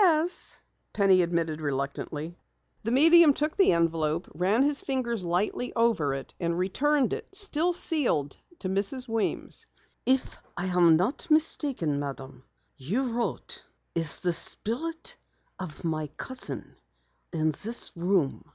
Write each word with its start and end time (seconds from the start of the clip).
"Yes," 0.00 0.56
Penny 0.92 1.22
admitted 1.22 1.60
reluctantly. 1.60 2.36
The 2.82 2.90
medium 2.90 3.32
took 3.32 3.56
the 3.56 3.70
envelope, 3.70 4.28
ran 4.34 4.64
his 4.64 4.80
fingers 4.80 5.24
lightly 5.24 5.72
over 5.76 6.12
it, 6.12 6.34
and 6.40 6.58
returned 6.58 7.12
it 7.12 7.36
still 7.36 7.72
sealed 7.72 8.36
to 8.58 8.68
Mrs. 8.68 9.06
Weems. 9.06 9.66
"If 10.04 10.36
I 10.56 10.66
am 10.66 10.96
not 10.96 11.30
mistaken, 11.30 12.00
Madam, 12.00 12.42
you 12.78 13.12
wrote, 13.12 13.62
'Is 13.94 14.22
the 14.22 14.32
spirit 14.32 15.16
of 15.56 15.84
my 15.84 16.08
cousin 16.16 16.74
in 17.32 17.50
this 17.50 17.92
room?'" 17.94 18.50